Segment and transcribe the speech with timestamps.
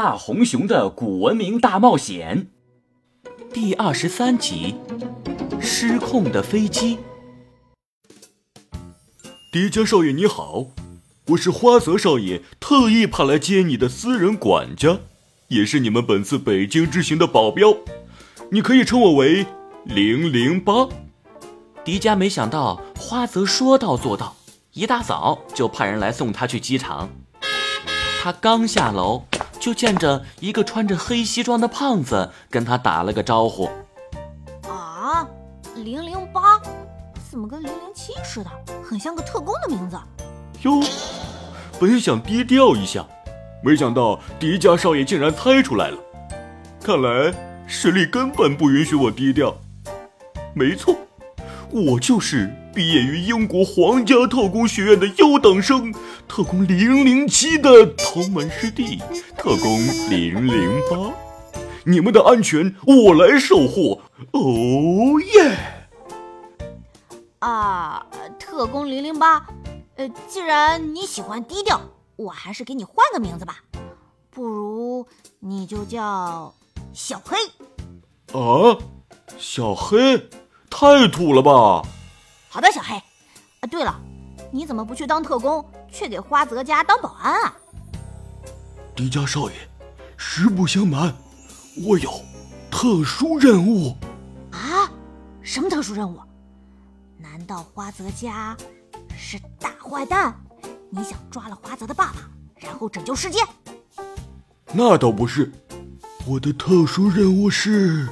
[0.00, 2.46] 大红熊的古文明大冒险
[3.52, 4.76] 第二十三集：
[5.60, 7.00] 失控的飞机。
[9.50, 10.66] 迪迦少爷你好，
[11.30, 15.00] 我是花泽少爷特意派来接你的私人管家，
[15.48, 17.76] 也是你们本次北京之行的保镖，
[18.52, 19.44] 你可以称我为
[19.82, 20.88] 零零八。
[21.84, 24.36] 迪迦没想到花泽说到做到，
[24.74, 27.10] 一大早就派人来送他去机场。
[28.22, 29.24] 他刚下楼，
[29.68, 33.68] 就见着一个穿着黑西装的胖子跟他打了个招呼。
[34.66, 35.28] 啊，
[35.74, 36.58] 零零八，
[37.30, 38.48] 怎么跟零零七似的，
[38.82, 39.98] 很像个特工的名字。
[40.62, 40.80] 哟，
[41.78, 43.06] 本想低调一下，
[43.62, 45.98] 没想到迪迦少爷竟然猜出来了。
[46.82, 47.34] 看来
[47.66, 49.54] 实力根本不允许我低调。
[50.54, 50.96] 没错。
[51.70, 55.92] 我就是毕业于英国皇家特工学院的优等生，
[56.28, 59.02] 特工零零七的同门师弟，
[59.36, 61.12] 特工零零八。
[61.82, 64.00] 你们的安全我来守护。
[64.30, 64.40] 哦
[65.34, 65.58] 耶！
[67.40, 68.06] 啊，
[68.38, 69.44] 特工零零八，
[69.96, 71.80] 呃，既然你喜欢低调，
[72.14, 73.56] 我还是给你换个名字吧。
[74.30, 75.04] 不如
[75.40, 76.54] 你就叫
[76.92, 77.36] 小黑。
[78.38, 78.78] 啊，
[79.36, 80.30] 小黑。
[80.70, 81.82] 太土了吧！
[82.48, 82.94] 好的，小黑。
[83.60, 84.00] 啊，对了，
[84.50, 87.56] 你怎么不去当特工，却给花泽家当保安啊？
[88.94, 89.54] 迪迦少爷，
[90.16, 91.14] 实不相瞒，
[91.86, 92.10] 我有
[92.70, 93.96] 特殊任务。
[94.50, 94.90] 啊？
[95.42, 96.18] 什么特殊任务？
[97.16, 98.56] 难道花泽家
[99.16, 100.34] 是大坏蛋？
[100.90, 103.40] 你想抓了花泽的爸爸，然后拯救世界？
[104.72, 105.52] 那倒不是，
[106.26, 108.08] 我的特殊任务是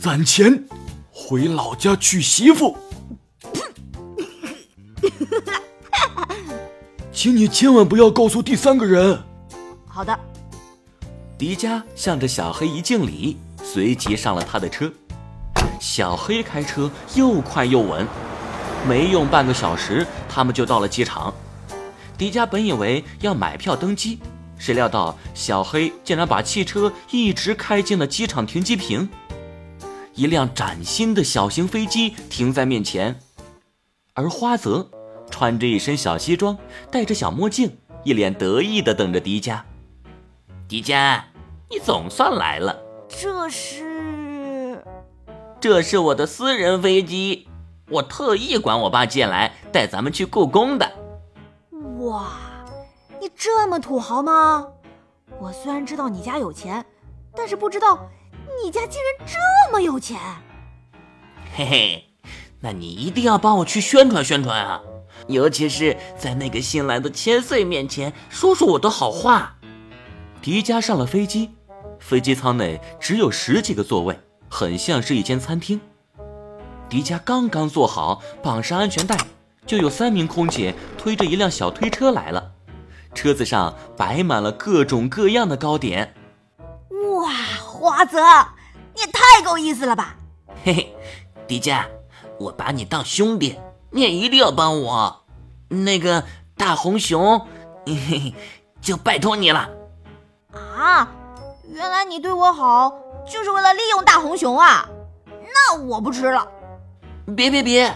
[0.00, 0.62] 攒钱。
[1.10, 2.76] 回老家娶媳妇，
[7.20, 9.20] 请你千万不要告诉第三个人。
[9.88, 10.16] 好的。
[11.36, 14.88] 迪迦向着小黑一敬礼，随即上了他的车。
[15.80, 18.06] 小黑开车又快又稳，
[18.86, 21.34] 没用半个小时，他们就到了机场。
[22.16, 24.20] 迪迦本以为要买票登机，
[24.56, 29.08] 谁料到小黑竟然把汽车一直开进了机场停机坪。
[30.14, 33.18] 一辆崭新的小型飞机停在面前，
[34.14, 34.88] 而花泽
[35.38, 36.58] 穿着一身小西装，
[36.90, 39.60] 戴着小墨镜，一脸得意地等着迪迦。
[40.66, 41.22] 迪迦，
[41.70, 42.76] 你总算来了。
[43.08, 44.84] 这是，
[45.60, 47.46] 这是我的私人飞机，
[47.88, 50.90] 我特意管我爸借来，带咱们去故宫的。
[52.00, 52.32] 哇，
[53.20, 54.66] 你这么土豪吗？
[55.38, 56.84] 我虽然知道你家有钱，
[57.36, 58.08] 但是不知道。
[58.60, 60.18] 你家竟然这么有钱，
[61.54, 62.04] 嘿嘿，
[62.58, 64.82] 那你一定要帮我去宣传宣传啊！
[65.26, 69.56] 尤其是在那个新来的千岁面前说说我的好话。
[70.40, 71.50] 迪迦上了飞机，
[71.98, 74.18] 飞机舱内只有十几个座位，
[74.48, 75.80] 很像是一间餐厅。
[76.88, 79.18] 迪迦刚刚坐好，绑上安全带，
[79.66, 82.52] 就有三名空姐推着一辆小推车来了，
[83.14, 86.14] 车子上摆满了各种各样的糕点。
[87.18, 88.18] 哇花泽，
[88.94, 90.16] 你也太够意思了吧！
[90.64, 90.96] 嘿嘿，
[91.46, 91.84] 迪迦，
[92.38, 93.58] 我把你当兄弟，
[93.90, 95.24] 你也一定要帮我。
[95.68, 96.24] 那个
[96.56, 97.38] 大红熊，
[97.86, 98.34] 嘿嘿，
[98.80, 99.68] 就拜托你了。
[100.52, 101.10] 啊，
[101.70, 102.92] 原来你对我好
[103.30, 104.88] 就是为了利用大红熊啊？
[105.26, 106.46] 那我不吃了。
[107.36, 107.94] 别别别，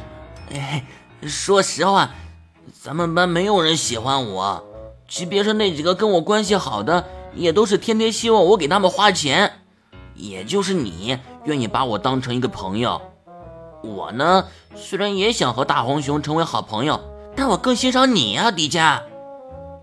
[0.53, 0.85] 哎，
[1.27, 2.11] 说实话，
[2.81, 4.65] 咱们班没有人喜欢我，
[5.09, 9.61] 即便是那几个跟我关系好的，也都是天天希望我给他们花钱。
[10.15, 13.01] 也就是你愿意把我当成一个朋友，
[13.83, 17.01] 我呢虽然也想和大红熊成为好朋友，
[17.37, 19.03] 但我更欣赏你呀，迪迦。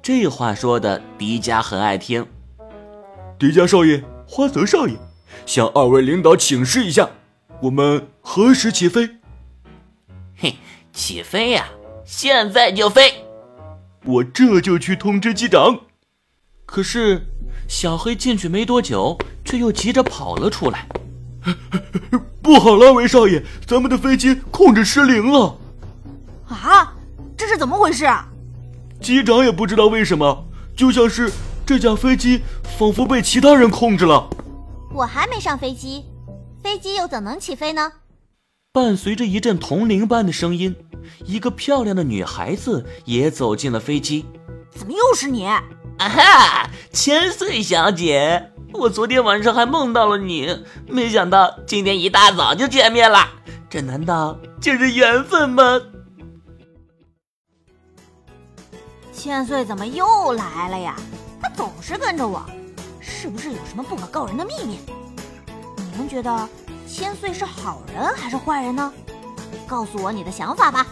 [0.01, 2.25] 这话说的，迪迦很爱听。
[3.37, 4.95] 迪迦少爷，花泽少爷，
[5.45, 7.09] 向二位领导请示一下，
[7.61, 9.09] 我们何时起飞？
[10.37, 10.55] 嘿，
[10.93, 11.67] 起飞呀，
[12.05, 13.25] 现在就飞。
[14.05, 15.81] 我这就去通知机长。
[16.65, 17.25] 可是。
[17.67, 19.15] 小黑进去没多久，
[19.45, 20.87] 却又急着跑了出来。
[22.41, 25.57] 不好了，韦少爷，咱们的飞机控制失灵了！
[26.47, 26.93] 啊，
[27.37, 28.27] 这是怎么回事啊？
[29.01, 30.45] 机长也不知道为什么，
[30.75, 31.31] 就像是
[31.65, 32.41] 这架飞机
[32.77, 34.29] 仿佛被其他人控制了。
[34.93, 36.05] 我还没上飞机，
[36.61, 37.91] 飞机又怎能起飞呢？
[38.73, 40.75] 伴随着一阵铜铃般的声音，
[41.25, 44.25] 一个漂亮的女孩子也走进了飞机。
[44.71, 45.45] 怎么又是你？
[45.45, 45.63] 啊
[45.97, 53.19] 哈，千岁小姐，我昨天晚上还梦到了你，没想到今天一大早就见面了，
[53.69, 55.81] 这难道就是缘分吗？
[59.11, 60.95] 千岁怎么又来了呀？
[61.41, 62.45] 他总是跟着我，
[62.99, 64.79] 是不是有什么不可告人的秘密？
[65.77, 66.49] 你们觉得
[66.87, 68.93] 千岁是好人还是坏人呢？
[69.67, 70.85] 告诉我你的想法吧。